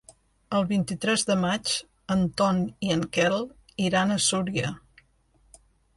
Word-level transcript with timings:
El 0.59 0.63
vint-i-tres 0.69 1.25
de 1.31 1.35
maig 1.41 1.73
en 2.15 2.25
Ton 2.41 2.63
i 2.87 2.91
en 2.97 3.03
Quel 3.19 3.37
iran 3.89 4.15
a 4.17 4.19
Súria. 4.31 4.73